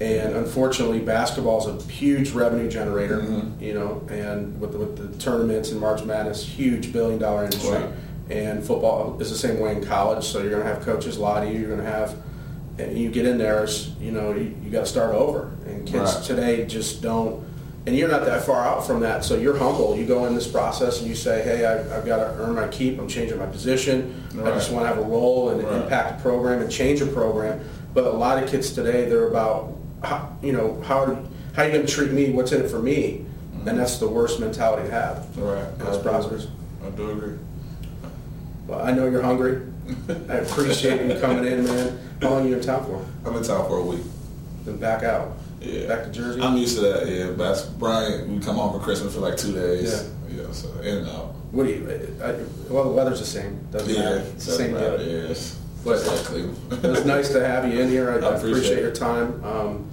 [0.00, 3.18] And unfortunately, basketball is a huge revenue generator.
[3.18, 3.60] Mhm.
[3.60, 7.78] You know, and with the, with the tournaments and March Madness, huge billion dollar industry.
[7.78, 7.90] Right.
[8.30, 10.24] And football is the same way in college.
[10.24, 11.58] So you're going to have coaches lie to you.
[11.58, 12.16] You're going to have,
[12.78, 13.66] and you get in there,
[14.00, 15.52] you know, you, you got to start over.
[15.66, 16.24] And kids Right.
[16.24, 17.44] today just don't
[17.86, 19.96] and you're not that far out from that, so you're humble.
[19.96, 22.68] You go in this process and you say, "Hey, I, I've got to earn my
[22.68, 22.98] keep.
[22.98, 24.22] I'm changing my position.
[24.38, 25.82] I just want to have a role and Right.
[25.82, 27.60] impact a program and change a program."
[27.94, 29.72] But a lot of kids today, they're about,
[30.04, 31.18] how, you know, how
[31.54, 32.30] how you going to treat me?
[32.30, 33.24] What's in it for me?
[33.52, 33.76] And mm-hmm.
[33.78, 35.36] that's the worst mentality to have.
[35.36, 35.78] Right.
[35.78, 36.48] those processes.
[36.86, 37.38] I do agree.
[38.70, 39.62] Well, I know you're hungry.
[40.28, 41.98] I appreciate you coming in, man.
[42.22, 43.04] How long are you in town for?
[43.28, 44.02] I'm in town for a week.
[44.64, 45.32] Then back out.
[45.60, 45.88] Yeah.
[45.88, 46.40] Back to Jersey.
[46.40, 47.26] I'm used to that, yeah.
[47.30, 50.08] But that's- Brian, we come home for Christmas for like two days.
[50.30, 50.42] Yeah.
[50.44, 51.34] Yeah, so in and out.
[51.50, 51.82] what do you?
[52.22, 52.34] I,
[52.72, 53.58] well, the weather's the same.
[53.72, 54.16] Doesn't Yeah, matter.
[54.36, 55.30] It's the same matter, deal.
[55.32, 56.84] It's But- just like Cleveland.
[56.84, 58.08] it was nice to have you in here.
[58.12, 59.44] I, I I appreciate appreciate your time.
[59.44, 59.84] Um,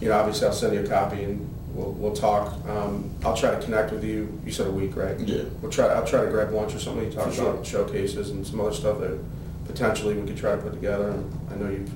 [0.00, 2.54] you know, obviously, I'll send you a copy and we'll, we'll talk.
[2.68, 4.40] Um, I'll try to connect with you.
[4.44, 5.18] You said a week, right?
[5.20, 5.42] Yeah.
[5.60, 5.86] We'll try.
[5.86, 7.04] I'll try to grab lunch or something.
[7.04, 7.50] You talk For sure.
[7.52, 9.18] about showcases and some other stuff that
[9.66, 11.08] potentially we could try to put together.
[11.10, 11.90] And I know you've